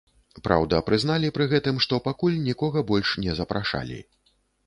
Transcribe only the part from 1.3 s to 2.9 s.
пры гэтым, што пакуль нікога